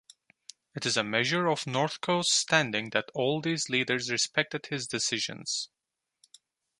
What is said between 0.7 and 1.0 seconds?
It is